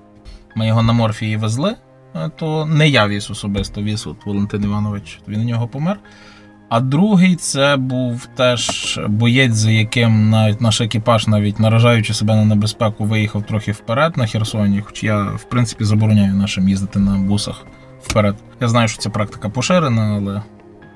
[0.57, 1.75] Ми його на морфії везли,
[2.15, 5.21] е, то не я віз особисто, віз от Валентин Іванович.
[5.29, 5.99] Він у нього помер.
[6.69, 12.45] А другий це був теж боєць, за яким навіть наш екіпаж, навіть наражаючи себе на
[12.45, 14.81] небезпеку, виїхав трохи вперед на Херсоні.
[14.81, 17.67] Хоч я, в принципі, забороняю нашим їздити на бусах
[18.03, 18.37] вперед.
[18.61, 20.43] Я знаю, що ця практика поширена, але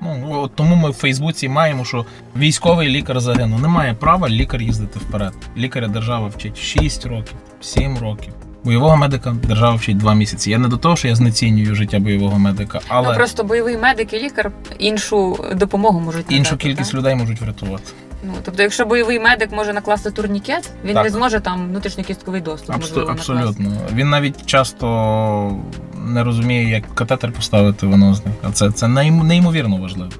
[0.01, 2.05] ну от тому ми в Фейсбуці маємо, що
[2.37, 3.61] військовий лікар загинув.
[3.61, 5.33] Немає права лікар їздити вперед.
[5.57, 8.33] Лікаря держава вчить 6 років, 7 років.
[8.63, 10.51] Бойового медика держава вчить 2 місяці.
[10.51, 14.13] Я не до того, що я знецінюю життя бойового медика, але Ну просто бойовий медик
[14.13, 16.35] і лікар іншу допомогу можуть надати.
[16.35, 16.97] іншу кількість та?
[16.97, 17.83] людей можуть врятувати.
[18.23, 21.03] Ну тобто, якщо бойовий медик може накласти турнікет, він Так.
[21.03, 22.69] не зможе там внутрішньокістковий доступ.
[22.75, 23.33] Абсо- можливо, накласти.
[23.33, 23.71] абсолютно.
[23.93, 25.57] Він навіть часто
[26.13, 28.33] не розуміє, як катетер поставити венозний.
[28.43, 30.11] А це, це неймовірно важливо.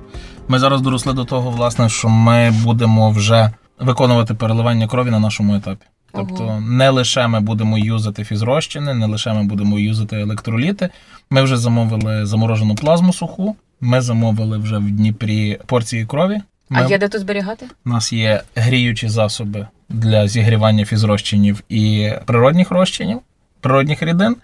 [0.47, 5.56] Ми зараз доросли до того, власне, що ми будемо вже виконувати переливання крові на нашому
[5.56, 5.86] етапі.
[6.13, 10.89] Тобто не лише ми будемо юзати фізрозчини, не лише ми будемо юзати електроліти.
[11.30, 13.56] Ми вже замовили заморожену плазму суху.
[13.82, 16.41] Ми замовили вже в Дніпрі порції крові.
[16.71, 17.65] А є де тут зберігати?
[17.86, 23.19] У нас є гріючі засоби для зігрівання фізрозчинів і природних розчинів,
[23.62, 24.36] природних рідин.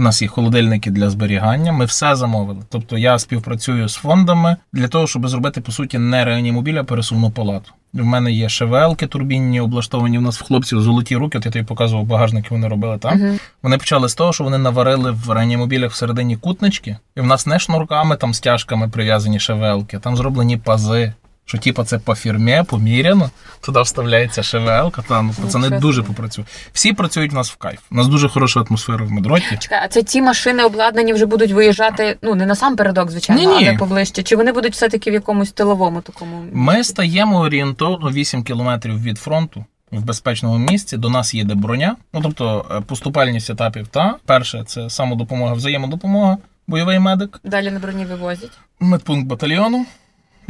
[0.00, 1.72] У нас є холодильники для зберігання.
[1.72, 2.60] Ми все замовили.
[2.68, 7.30] Тобто я співпрацюю з фондами для того, щоб зробити по суті не реанімобіль, а пересувну
[7.30, 7.70] палату.
[7.92, 10.18] В мене є ШВЛки турбінні, облаштовані.
[10.18, 11.38] У нас в хлопців золоті руки.
[11.38, 13.18] От я тобі показував багажники, вони робили там.
[13.18, 13.38] Мгм.
[13.62, 17.58] Вони почали з того, що вони наварили в реанімобілях всередині кутнички, і в нас не
[17.58, 21.12] шнурками, там стяжками прив'язані шевелки, там зроблені пази.
[21.50, 26.48] Що типа це по фірмі, поміряно, туди вставляється шевелка, та ну пацани Нічого дуже попрацюють.
[26.72, 27.80] Всі працюють у нас в кайф.
[27.90, 29.56] У нас дуже хороша атмосфера в медроті.
[29.58, 33.42] Чекай, а це ті машини обладнані вже будуть виїжджати, ну не на сам передок, звичайно,
[33.42, 33.68] Ні-ні.
[33.68, 34.22] але поближче.
[34.22, 36.44] Чи вони будуть все-таки в якомусь тиловому такому?
[36.52, 40.96] Ми стаємо орієнтовно 8 кілометрів від фронту в безпечному місці.
[40.96, 41.96] До нас їде броня.
[42.12, 43.88] Ну тобто е, поступальність етапів.
[43.88, 46.36] Та перше це самодопомога, взаємодопомога,
[46.66, 47.40] бойовий медик.
[47.44, 48.52] Далі на броні вивозять.
[48.80, 49.86] Медпункт батальйону.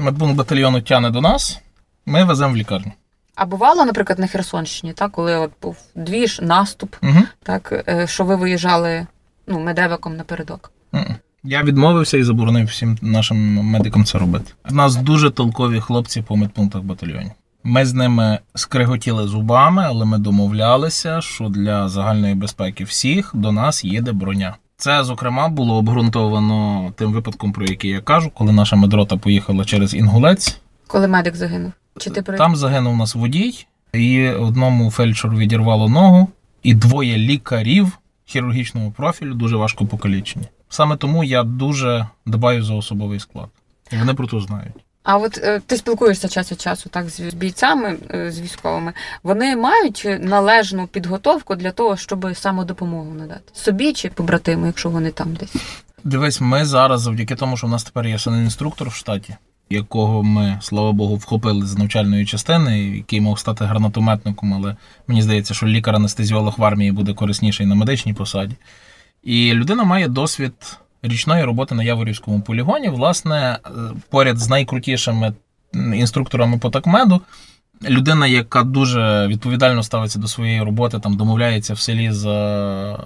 [0.00, 1.60] Медпункт батальйону тягне до нас.
[2.06, 2.92] Ми веземо в лікарню.
[3.34, 7.22] А бувало, наприклад, на Херсонщині, так, коли от був двіж, наступ, Угу.
[7.42, 9.06] так, е, що ви виїжджали
[9.46, 10.72] ну, медевиком напередок.
[11.44, 14.52] Я відмовився і заборонив всім нашим медикам це робити.
[14.70, 17.30] У нас дуже толкові хлопці по медпунктах батальйоні.
[17.64, 23.84] Ми з ними скриготіли зубами, але ми домовлялися, що для загальної безпеки всіх до нас
[23.84, 24.56] їде броня.
[24.80, 29.94] Це, зокрема, було обґрунтовано тим випадком, про який я кажу, коли наша медрота поїхала через
[29.94, 30.60] Інгулець.
[30.86, 31.72] Коли медик загинув.
[31.98, 32.38] Чи ти при...
[32.38, 36.28] Там загинув у нас водій, і одному фельдшеру відірвало ногу,
[36.62, 40.44] і двоє лікарів хірургічного профілю дуже важко покалічені.
[40.68, 43.48] Саме тому я дуже дбаю за особовий склад.
[43.92, 44.74] І вони про це знають.
[45.02, 48.92] А от е, ти спілкуєшся час від часу так з бійцями, е, з військовими.
[49.22, 55.34] Вони мають належну підготовку для того, щоб самодопомогу надати собі чи побратиму, якщо вони там
[55.34, 55.54] десь.
[56.04, 59.36] Дивись, ми зараз, завдяки тому, що в нас тепер є інструктор в штаті,
[59.70, 65.54] якого ми, слава Богу, вхопили з навчальної частини, який мав стати гранатометником, але мені здається,
[65.54, 68.56] що лікар-анестезіолог в армії буде корисніший на медичній посаді.
[69.22, 70.52] І людина має досвід
[71.02, 73.70] річної роботи на Яворівському полігоні, власне, е,
[74.10, 75.32] поряд з найкрутішими
[75.74, 77.20] інструкторами по такмеду.
[77.88, 82.98] Людина, яка дуже відповідально ставиться до своєї роботи, там домовляється в селі за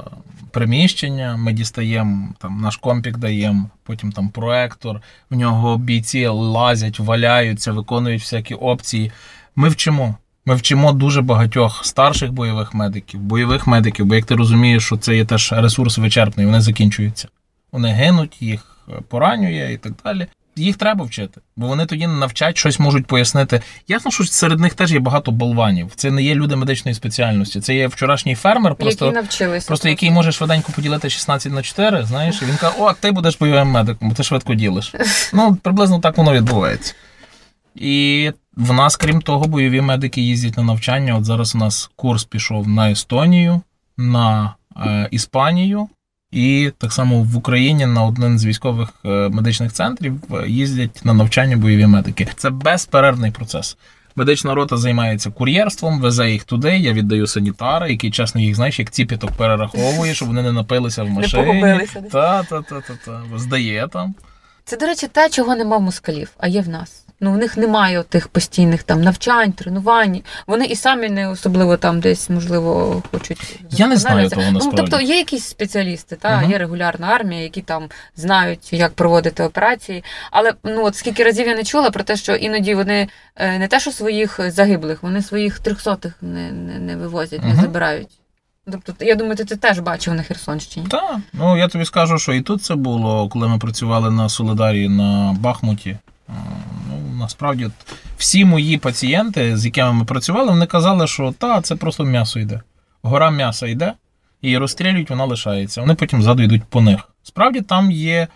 [0.50, 1.36] приміщення.
[1.36, 5.00] Ми дістаємо там наш компік даємо, потім там проектор.
[5.30, 9.12] В нього бійці лазять, валяються, виконують всякі опції.
[9.56, 10.14] Ми вчимо.
[10.46, 15.16] Ми вчимо дуже багатьох старших бойових медиків, бойових медиків, бо як ти розумієш, що це
[15.16, 17.28] є теж ресурс вичерпний, вони закінчуються.
[17.74, 20.26] Вони гинуть, їх е, поранює і так далі.
[20.56, 23.60] Їх треба вчити, бо вони тоді навчать щось можуть пояснити.
[23.88, 25.92] Ясно, що серед них теж є багато болванів.
[25.94, 27.60] Це не є люди медичної спеціальності.
[27.60, 29.66] Це є вчорашній фермер, просто які навчилися.
[29.66, 33.38] Просто який може швиденько поділити 16 на 4, знаєш, і він каже, о, ти будеш
[33.38, 34.94] бойовим медиком, бо ти швидко ділиш.
[35.32, 36.94] Ну, приблизно так воно відбувається.
[37.74, 41.16] І в нас, крім того, бойові медики їздять на навчання.
[41.16, 43.60] От зараз у нас курс пішов на Естонію,
[43.96, 44.54] на
[44.86, 45.88] е, Іспанію,
[46.34, 51.14] і так само в Україні на один з військових е, медичних центрів е, їздять на
[51.14, 52.28] навчання бойові медики.
[52.36, 53.76] Це безперервний процес.
[54.16, 56.78] Медична рота займається кур'єрством, везе їх туди.
[56.78, 61.08] Я віддаю санітара, який чесно їх знаєш, як ціпіток перераховує, щоб вони не напилися в
[61.08, 61.44] машині.
[61.44, 62.12] погубилися десь.
[62.12, 63.38] Та, та, та, та, та.
[63.38, 64.14] Здає там.
[64.64, 67.03] Це, до речі, те, чого нема в москалів, а є в нас.
[67.20, 70.20] Ну, в них немає тих постійних там навчань, тренувань.
[70.46, 73.60] Вони і самі не особливо там десь, можливо, хочуть.
[73.70, 76.50] Я не знаю того Ну, тобто є якісь спеціалісти, та Мгм.
[76.50, 80.04] є регулярна армія, які там знають, як проводити операції.
[80.30, 83.68] Але ну от скільки разів я не чула про те, що іноді вони е, не
[83.68, 88.08] те, що своїх загиблих, вони своїх трьохсотих не, не, не вивозять, не забирають.
[88.72, 90.86] Тобто, я думаю, ти це теж бачив на Херсонщині.
[90.90, 94.88] Так, ну я тобі скажу, що і тут це було, коли ми працювали на Солидарі
[94.88, 95.96] на Бахмуті.
[96.28, 97.70] Ну, насправді,
[98.18, 102.60] всі мої пацієнти, з якими ми працювали, вони казали, що та, це просто м'ясо йде.
[103.02, 103.92] Гора м'яса йде,
[104.42, 105.80] її розстрілюють, вона лишається.
[105.80, 107.00] Вони потім ззаду йдуть по них.
[107.22, 108.28] Справді там є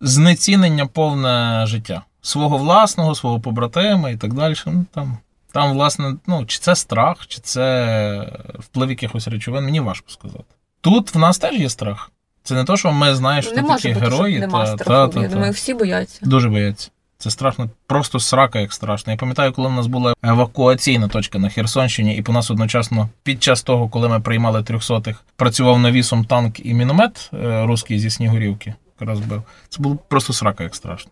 [0.00, 2.02] знецінення повне життя.
[2.22, 4.54] Свого власного, свого побратима і так далі.
[4.66, 5.18] Ну, там,
[5.52, 10.44] там, власне, ну, чи це страх, чи це вплив якихось речовин, мені важко сказати.
[10.80, 12.10] Тут в нас теж є страх.
[12.42, 14.40] Це не то, що ми знаєш, що не такі бути, герої.
[14.40, 14.76] та, страху.
[14.76, 15.34] та, та, я та.
[15.34, 16.20] думаю, всі бояться.
[16.22, 16.90] Дуже бояться.
[17.20, 19.12] Це страшно, просто срака як страшно.
[19.12, 23.42] Я пам'ятаю, коли в нас була евакуаційна точка на Херсонщині, і по нас одночасно під
[23.42, 28.74] час того, коли ми приймали трьохсотих, працював навісом танк і міномет е, руський зі Снігурівки,
[29.00, 29.42] якраз бив.
[29.68, 31.10] Це було просто срака як страшно.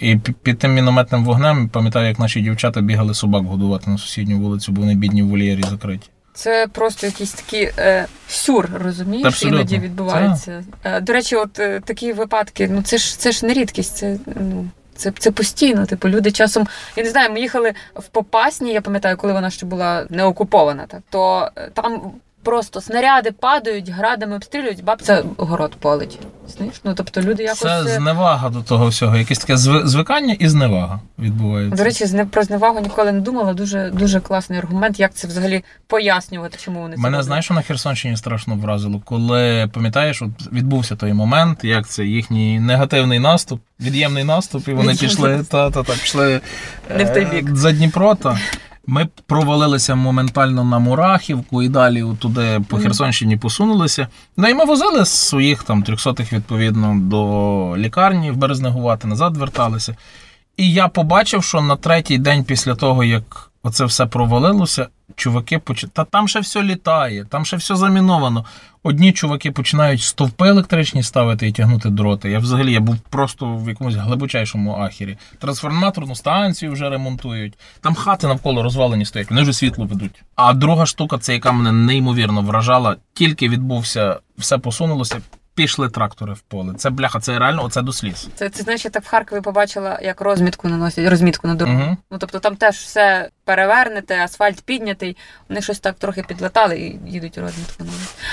[0.00, 4.72] І під тим мінометним вогнем пам'ятаю, як наші дівчата бігали собак годувати на сусідню вулицю,
[4.72, 6.00] бо вони бідні в вольєрі закриті.
[6.34, 9.58] Це просто якийсь такий е, сюр, розумієш, Абсолютно.
[9.58, 10.64] іноді відбувається.
[10.84, 14.18] Е, до речі, от е, такі випадки, ну це ж це ж не рідкість, це
[14.40, 15.86] ну це, це постійно.
[15.86, 19.66] Типу, люди часом, я не знаю, ми їхали в Попасні, я пам'ятаю, коли вона ще
[19.66, 22.12] була не окупована, так то е, там
[22.46, 26.18] просто снаряди падають, градами обстрілюють, бабця город полить.
[26.48, 26.74] Знаєш?
[26.84, 27.60] Ну тобто люди якось.
[27.60, 29.16] Це зневага до того всього.
[29.16, 31.76] Якесь таке зви- звикання і зневага відбувається.
[31.76, 33.54] До речі, зне- про зневагу ніколи не думала.
[33.54, 38.16] Дуже дуже класний аргумент, як це взагалі пояснювати, чому вони Мене знаєш, що на Херсонщині
[38.16, 44.68] страшно вразило, коли пам'ятаєш, от відбувся той момент, як це їхній негативний наступ, від'ємний наступ,
[44.68, 46.40] і вони пішли та, та, та, пішли
[46.96, 47.56] Не в той е, бік.
[47.56, 48.14] за Дніпро.
[48.14, 48.38] Та.
[48.86, 54.08] Ми провалилися моментально на Мурахівку і далі туди по Херсонщині посунулися.
[54.36, 59.96] Ну і ми возили своїх там трьохсотих відповідно до лікарні в Березнегувати, назад верталися.
[60.56, 65.90] І я побачив, що на третій день після того, як оце все провалилося, чуваки почали.
[65.94, 68.44] Та там ще все літає, там ще все заміновано.
[68.82, 72.30] Одні чуваки починають стовпи електричні ставити і тягнути дроти.
[72.30, 75.16] Я взагалі я був просто в якомусь глибочайшому ахері.
[75.38, 77.58] Трансформаторну станцію вже ремонтують.
[77.80, 80.22] Там хати навколо розвалені стоять, вони вже світло ведуть.
[80.34, 85.20] А друга штука, це яка мене неймовірно вражала, тільки відбувся, все посунулося.
[85.56, 86.74] Пішли трактори в поле.
[86.74, 88.28] Це бляха, це реально оце до сліз.
[88.34, 91.82] Це, це знаєш, я так в Харкові побачила, як розмітку наносять, розмітку на дорогу.
[91.82, 91.96] Угу.
[92.10, 95.16] Ну тобто там теж все перевернете, асфальт піднятий.
[95.48, 97.84] Вони щось так трохи підлатали і їдуть розмітку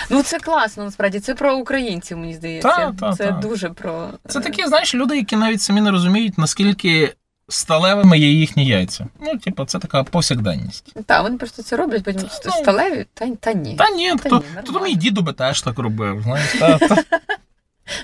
[0.10, 1.20] Ну це класно, насправді.
[1.20, 2.70] Це про українців, мені здається.
[2.70, 3.32] Та, та, це та.
[3.32, 7.14] дуже про Це е, такі, знаєш, люди, які навіть самі не розуміють, наскільки
[7.54, 9.06] сталевими є їхні яйця.
[9.22, 10.94] Ну, типу, це така повсякденність.
[11.06, 13.76] Та, вони просто це роблять, потім Ну, сталеві, та, та ні.
[13.76, 16.22] Та ні, Та то, ні, то, то мій діду би теж так робив.
[16.24, 17.04] Знаєш, та, та,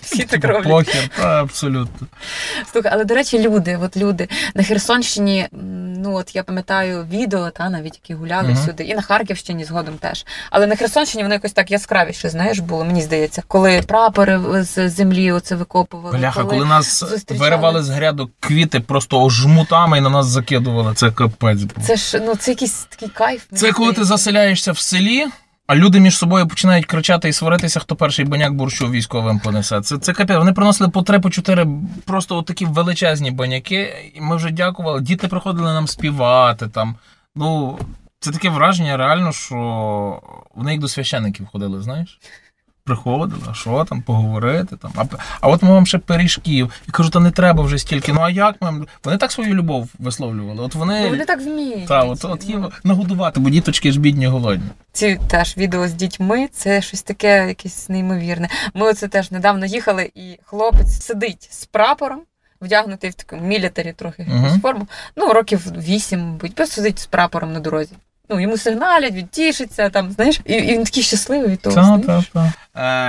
[0.02, 0.68] Всі так типу, роблять.
[0.68, 2.08] похер, та абсолютно.
[2.72, 5.48] Слухай, але до речі, люди, от люди на Херсонщині,
[6.04, 8.58] ну от я пам'ятаю відео, та навіть які гуляли Мгм.
[8.64, 10.26] всюди, і на Харківщині згодом теж.
[10.52, 15.32] Але на Херсонщині воно якось так яскравіше, знаєш, було, мені здається, коли прапори з землі
[15.32, 16.18] оце викопували.
[16.18, 21.62] Бляха, коли нас виривали з грядок квіти просто жмутами і на нас закидували, це капець.
[21.64, 21.86] був.
[21.86, 23.44] Це ж ну це якийсь такий кайф.
[23.56, 25.26] Це коли ти заселяєшся в селі,
[25.70, 29.82] а люди між собою починають кричати і сваритися, хто перший баняк борщу військовим понесе.
[29.82, 30.38] Це, це капець.
[30.38, 31.68] Вони приносили по три, по чотири
[32.06, 34.12] просто такі величезні баняки.
[34.16, 35.02] І ми вже дякували.
[35.02, 36.96] Діти приходили нам співати там.
[37.36, 37.80] Ну,
[38.20, 40.22] це таке враження, реально, що
[40.56, 42.20] вони як до священиків ходили, знаєш?
[42.94, 44.92] Приходили, а що там, поговорити там.
[44.96, 45.04] А,
[45.42, 46.72] а от ми вам ще пиріжків.
[46.88, 48.14] І кажу, та не треба вже стільки.
[48.14, 48.86] Ну а як ми?
[49.04, 50.64] Вони так свою любов висловлювали.
[50.64, 51.02] От вони.
[51.04, 51.88] Ну, вони так вміють.
[51.88, 54.66] Та, от, от Ну, їм нагодувати, бо діточки ж бідні голодні.
[54.92, 58.50] Ці теж відео з дітьми, це щось таке якесь неймовірне.
[58.74, 62.20] Ми оце теж недавно їхали, і хлопець сидить з прапором,
[62.62, 64.46] вдягнутий в таку мілітарі трохи Мгм.
[64.46, 64.88] якусь форму.
[65.16, 67.94] Ну, років вісім, мабуть, просто сидить з прапором на дорозі.
[68.30, 71.76] Ну, йому сигналять, він тішиться, там, знаєш, і, і він такий щасливий від того.
[71.76, 72.06] Та, знаєш.
[72.06, 72.54] та, та.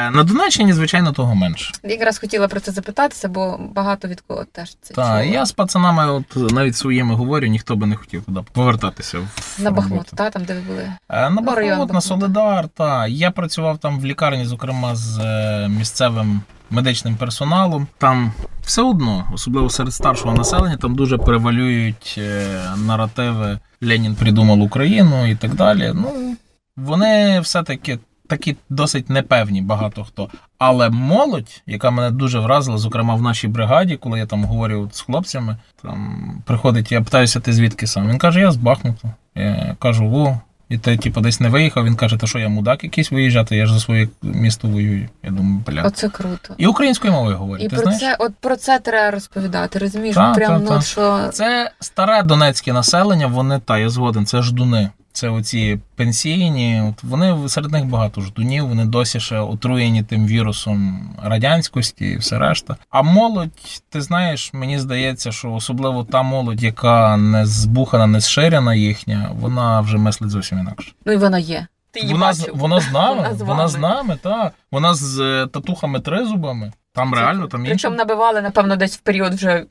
[0.06, 1.72] Е, на Донеччині, звичайно, того менше.
[1.84, 5.22] Якраз хотіла про це запитатися, бо багато від кого теж це чула.
[5.22, 9.70] я з пацанами, от навіть своїми говорю, ніхто би не хотів туди повертатися в На
[9.70, 10.16] Бахмут, роботу.
[10.16, 10.82] та, там, де ви були.
[10.82, 13.06] Е, На Ну, Бахмут, на Солидар, та.
[13.06, 17.86] Я працював там в лікарні, зокрема, з е, місцевим медичним персоналом.
[17.98, 18.32] Там
[18.70, 25.34] все одно, особливо серед старшого населення, там дуже перевалюють е, наративи Ленін придумав Україну і
[25.34, 25.92] так далі.
[25.94, 26.36] Ну,
[26.76, 30.28] вони все-таки такі досить непевні, багато хто.
[30.58, 35.00] Але молодь, яка мене дуже вразила, зокрема в нашій бригаді, коли я там говорю з
[35.00, 38.08] хлопцями, там приходить, я питаюся, ти звідки сам?
[38.08, 39.10] Він каже, я з Бахмуту.
[39.34, 41.84] Я кажу, о, і ти типу, десь не виїхав.
[41.84, 45.08] Він каже, та що я мудак якийсь виїжджати, я ж за своє місто воюю.
[45.22, 45.82] Я думаю, бля.
[45.82, 46.54] Оце круто.
[46.58, 47.64] І українською мовою говорить.
[47.64, 48.00] І ти про знаєш?
[48.00, 49.78] це, от про це треба розповідати.
[49.78, 50.80] Розумієш, Та, прям та, ну та.
[50.80, 54.90] що Це старе донецьке населення, вони та я згоден, це ждуни.
[55.12, 61.10] Це оці пенсійні, от вони серед них багато ждунів, вони досі ще отруєні тим вірусом
[61.22, 62.76] радянськості і все решта.
[62.90, 68.74] А молодь, ти знаєш, мені здається, що особливо та молодь, яка не збухана, не зширена
[68.74, 70.92] їхня, вона вже мислить зовсім інакше.
[71.04, 71.66] ну і вона є.
[71.92, 74.50] Ти її Вона, з- вона з нами, Вона з вона з нами, та.
[74.72, 76.72] Вона з е, татухами тризубами.
[76.92, 77.70] Там реально, там інші.
[77.70, 79.64] Причому набивали, напевно, десь в період вже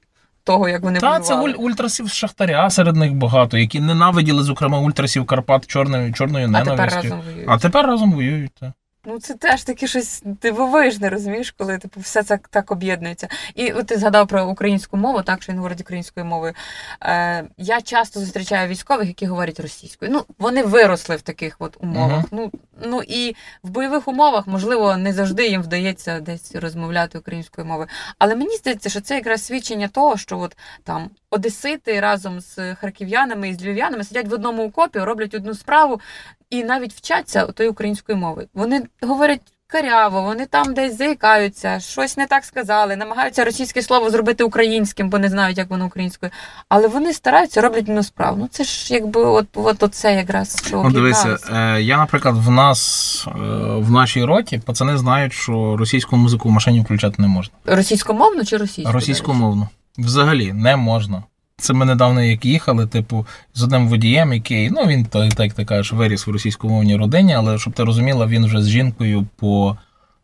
[0.49, 1.53] того, як вони Та, це воювали.
[1.53, 6.63] уль- ультрасів з Шахтаря серед них багато, які ненавиділи, зокрема, ультрасів Карпат чорною, чорною а
[6.65, 7.45] тепер разом воюють.
[7.49, 8.51] А тепер разом воюють.
[8.59, 8.73] Та.
[9.05, 13.27] Ну це теж таке щось дивовижне, розумієш, коли типу все це так об'єднується.
[13.55, 16.53] І от ти згадав про українську мову, так що він говорить українською мовою.
[17.01, 20.11] Е, я часто зустрічаю військових, які говорять російською.
[20.11, 22.25] Ну вони виросли в таких от умовах.
[22.31, 27.87] Ну ну і в бойових умовах, можливо, не завжди їм вдається десь розмовляти українською мовою.
[28.17, 33.49] Але мені здається, що це якраз свідчення того, що от там одесити разом з харків'янами
[33.49, 36.01] і з львів'янами сидять в одному окопі, роблять одну справу
[36.49, 38.47] і навіть вчаться тої української мови.
[38.53, 44.43] Вони говорять каряво, вони там десь заїкаються, щось не так сказали, намагаються російське слово зробити
[44.43, 46.31] українським, бо не знають, як воно українською.
[46.69, 48.37] Але вони стараються, роблять воно справу.
[48.39, 52.49] Ну це ж якби от, от оце якраз що Ну, дивися, е, я, наприклад, в
[52.49, 53.31] нас е,
[53.77, 57.53] в нашій роті пацани знають, що російську музику в машині включати не можна.
[57.65, 58.91] російськомовну чи російську?
[58.91, 59.67] Російськомовну.
[59.99, 61.23] Взагалі не можна.
[61.57, 65.65] Це ми недавно як їхали, типу, з одним водієм, який, ну він так, так ти
[65.65, 69.77] кажеш, виріс в російськомовній родині, але щоб ти розуміла, він вже з жінкою по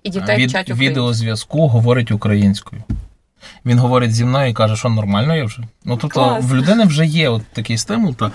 [0.04, 2.84] І дітей від, відеозв'язку говорить українською.
[3.66, 5.64] Він говорить зі мною і каже, що нормально я вже.
[5.86, 6.46] Ну тобто Клас.
[6.46, 8.16] в людини вже є от такий стимул.
[8.16, 8.32] Та,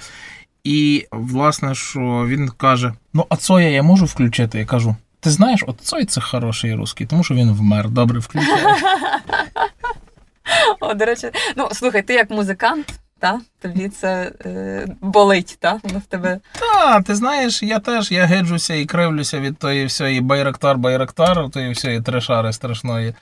[0.65, 4.59] і власне, що він каже: Ну, а Цоя я можу включити?
[4.59, 4.97] Я кажу.
[5.21, 7.91] Ти знаєш, от Цой це хороший русський, тому що він вмер.
[7.91, 8.59] Добре, включай.
[10.81, 13.41] О, до речі, ну слухай, ти як музикант, та?
[13.61, 15.81] тобі це е, болить, та?
[15.83, 16.41] Воно в тебе.
[16.53, 21.73] Та, ти знаєш, я теж я гиджуся і кривлюся від тої всієї байрактар байрактар тої
[21.73, 23.15] всієї трешари страшної.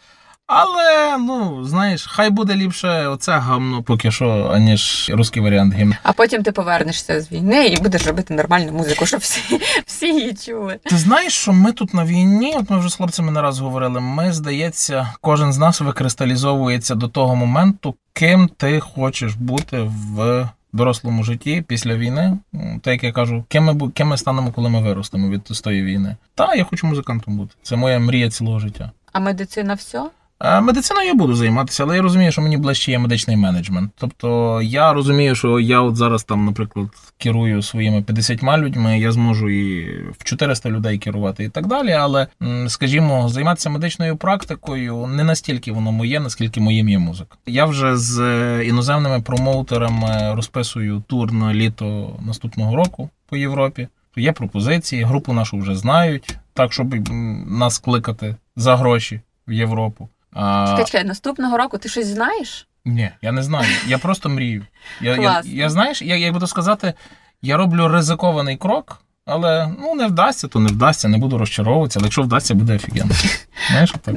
[0.49, 5.95] Але, ну, знаєш, хай буде ліпше оце гамно поки що, аніж русський варіант гімн.
[6.03, 10.35] А потім ти повернешся з війни і будеш робити нормальну музику, щоб всі, всі її
[10.35, 10.79] чули.
[10.85, 14.01] Ти знаєш, що ми тут на війні, от ми вже з хлопцями не раз говорили,
[14.01, 21.25] ми, здається, кожен з нас викристалізовується до того моменту, ким ти хочеш бути в дорослому
[21.25, 22.39] житті після війни.
[22.55, 25.83] М, Та як я кажу, ким ми, ким ми станемо, коли ми виростемо від тої
[25.83, 26.17] війни.
[26.35, 27.55] Та я хочу музикантом бути.
[27.63, 28.91] Це моя мрія цілого життя.
[29.13, 30.03] А медицина все?
[30.41, 33.93] Е, Медициною я буду займатися, але я розумію, що мені ближче є медичний менеджмент.
[33.97, 39.51] Тобто я розумію, що я от зараз там, наприклад, керую своїми 50 людьми, я зможу
[39.51, 39.85] і
[40.19, 41.93] в 400 людей керувати і так далі.
[41.93, 42.27] Але,
[42.69, 47.37] скажімо, займатися медичною практикою не настільки воно моє, наскільки моїм є музика.
[47.47, 53.89] Я вже з е, іноземними промоутерами розписую тур на літо наступного року по Європі.
[54.17, 57.09] Є пропозиції, групу нашу вже знають, так щоб
[57.49, 60.09] нас кликати за гроші в Європу.
[60.39, 62.69] Чекай, чекай, наступного року ти щось знаєш?
[62.85, 63.69] ні, я не знаю.
[63.87, 64.67] Я просто мрію.
[65.01, 66.95] Я, я, я знаєш, я, я буду сказати,
[67.43, 72.07] я роблю ризикований крок, але ну не вдасться, то не вдасться, не буду розчаровуватися, але
[72.07, 73.15] якщо вдасться, буде офігенно.
[73.71, 74.15] Знаєш, так.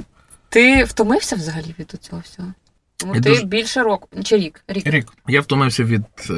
[0.50, 2.54] Ти втомився взагалі від цього всього?
[3.06, 4.64] Ну, Я ти дуже- більше року чи рік?
[4.68, 4.88] Рік.
[4.88, 5.14] Рік.
[5.28, 6.34] Я втомився від е,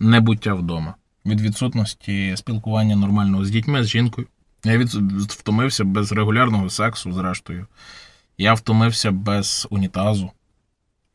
[0.00, 0.94] небуття вдома,
[1.26, 4.26] від відсутності спілкування нормального з дітьми, з жінкою.
[4.64, 4.88] Я від,
[5.30, 7.66] втомився без регулярного сексу, зрештою.
[8.38, 10.30] Я втомився без унітазу.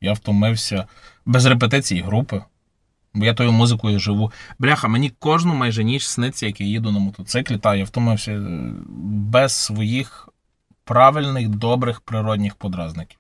[0.02, 0.86] Я втомився
[1.26, 2.44] без репетицій групи.
[3.14, 4.32] Бо я тою музикою живу.
[4.60, 7.58] Бляха, мені кожну майже ніч сниться, як я їду на мотоциклі.
[7.58, 8.72] Та я втомився е,
[9.10, 10.30] без своїх
[10.84, 13.20] правильних, добрих природних подразників.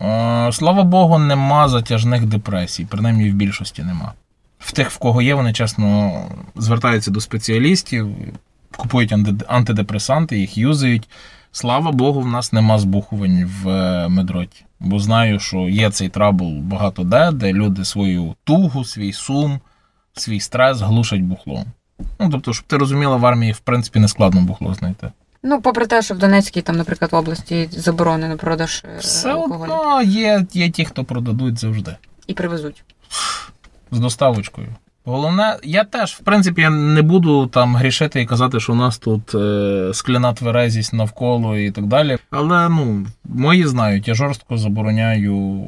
[0.00, 4.12] Е, Слава Богу, нема затяжних депресій, принаймні в більшості нема.
[4.58, 6.12] В тих, в кого є, вони чесно
[6.56, 8.16] звертаються до спеціалістів,
[8.76, 9.14] купують
[9.48, 11.08] антидепресанти, їх юзають.
[11.56, 14.64] Слава Богу, в нас нема збухувань в е, медроті.
[14.80, 19.60] Бо знаю, що є цей trouble багато де, де люди свою тугу, свій сум,
[20.12, 21.64] свій стрес глушать бухлом.
[22.20, 25.12] Ну, тобто, щоб ти розуміла, в армії, в принципі, не складно бухло знайти.
[25.42, 29.72] Ну, попри те, що в Донецькій, там, наприклад, в області заборонено продаж е, Все алкоголю.
[29.72, 31.96] одно є, є ті, хто продадуть завжди.
[32.26, 32.84] І привезуть.
[33.90, 34.68] з доставочкою.
[35.06, 38.98] Головне, я теж, в принципі, я не буду там грішити і казати, що у нас
[38.98, 42.18] тут е, скляна тверезість навколо і так далі.
[42.30, 45.64] Але ну, мої знають, я жорстко забороняю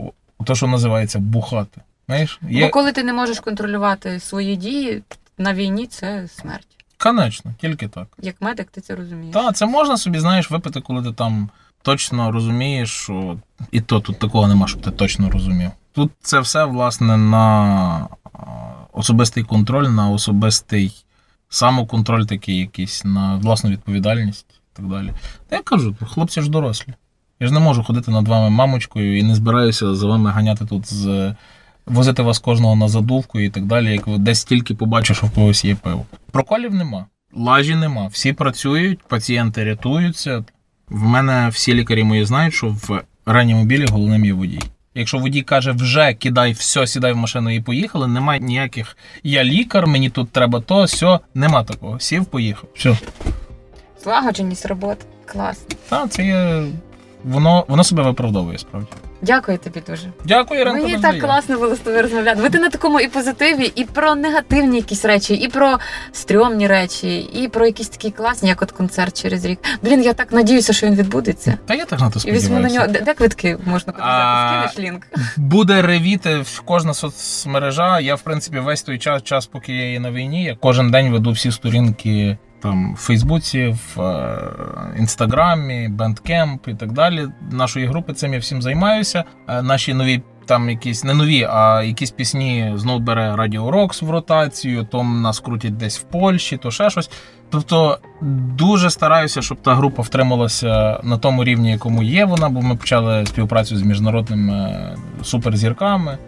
[0.46, 1.80] те, що називається бухати.
[2.06, 5.02] Знаєш, Бо є коли ти не можеш контролювати свої дії
[5.38, 6.66] на війні, це смерть.
[6.98, 8.06] конечно, тільки так.
[8.22, 9.34] Як медик, ти це розумієш.
[9.34, 11.48] Та це можна собі, знаєш, випити, коли ти там
[11.82, 13.36] точно розумієш, що
[13.70, 15.70] і то тут такого нема, щоб ти точно розумів.
[15.92, 18.08] Тут це все, власне, на
[18.96, 21.04] особистий контроль, на особистий
[21.48, 25.12] самоконтроль такий якийсь, на власну відповідальність і так далі.
[25.48, 26.94] Та я кажу, хлопці ж дорослі.
[27.40, 30.92] Я ж не можу ходити над вами мамочкою і не збираюся за вами ганяти тут
[30.92, 31.34] з.
[31.86, 35.30] Возити вас кожного на задувку і так далі, як ви десь тільки побачу, що в
[35.30, 36.06] когось є пиво.
[36.30, 38.06] Проколів нема, лажі нема.
[38.06, 40.44] Всі працюють, пацієнти рятуються.
[40.88, 44.62] В мене всі лікарі мої знають, що в реанімобілі головним є водій.
[44.98, 48.96] Якщо водій каже, вже кидай все, сідай в машину і поїхали, немає ніяких.
[49.22, 52.00] Я лікар, мені тут треба то, все, нема такого.
[52.00, 52.68] Сів, поїхав.
[52.74, 52.98] Все.
[54.02, 55.04] Злагодженість роботи.
[55.26, 55.76] Класно.
[55.88, 56.64] Та, це є.
[57.26, 58.88] Воно, воно себе виправдовує справді.
[59.22, 60.02] Дякую тобі дуже.
[60.24, 60.82] Дякую, Іринко.
[60.82, 62.42] Мені так класно було з тобою розмовляти.
[62.42, 65.78] Бо ти на такому і позитиві, і про негативні якісь речі, і про
[66.12, 69.58] стрьомні речі, і про якісь такі класні, як от концерт через рік.
[69.82, 71.58] Блін, я так надіюся, що він відбудеться.
[71.66, 72.86] Та я так на то І візьму на нього.
[72.86, 74.68] Де, де квитки можна подивитися?
[74.72, 75.06] Скинеш лінк?
[75.36, 78.00] Буде ревіти в- кожна соцмережа.
[78.00, 81.12] Я, в принципі, весь той час, час, поки я є на війні, я кожен день
[81.12, 84.38] веду всі сторінки там в Фейсбуці, в е,
[84.98, 87.28] Інстаграмі, Bandcamp і так далі.
[87.50, 89.24] Нашої групи цим я всім займаюся.
[89.48, 90.22] Е, Наші нові.
[90.46, 95.40] Там якісь не нові, а якісь пісні знову бере Радіо Рокс в ротацію, то нас
[95.40, 97.10] крутять десь в Польщі, то ще щось.
[97.50, 97.98] Тобто
[98.56, 103.26] дуже стараюся, щоб та група втрималася на тому рівні, якому є вона, бо ми почали
[103.26, 106.18] співпрацю з міжнародними суперзірками,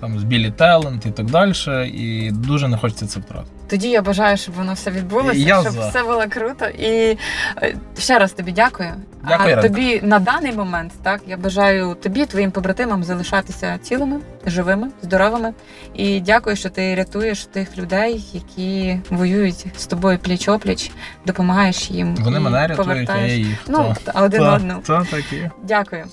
[0.00, 1.52] там з Білі Талент і так далі.
[1.88, 3.57] І дуже не хочеться це втратити.
[3.68, 5.88] Тоді я бажаю, щоб воно все відбулося, Я щоб за.
[5.88, 6.66] все було круто.
[6.66, 7.18] І
[7.62, 8.90] е, ще раз тобі дякую.
[9.28, 14.88] Дякую, а тобі на даний момент, так я бажаю тобі, твоїм побратимам залишатися цілими, живими,
[15.02, 15.52] здоровими.
[15.94, 20.90] І дякую, що ти рятуєш тих людей, які воюють з тобою пліч опліч,
[21.26, 22.14] допомагаєш їм.
[22.16, 23.58] Вони мене рятують, а я їх.
[23.68, 24.42] Ну, один
[25.10, 25.50] такі.
[25.62, 26.04] Дякую.